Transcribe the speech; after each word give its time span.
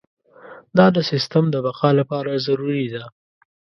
دا 0.77 0.87
د 0.95 0.97
سیستم 1.11 1.43
د 1.51 1.55
بقا 1.65 1.89
لپاره 1.99 2.43
ضروري 2.47 2.85
ده. 2.95 3.03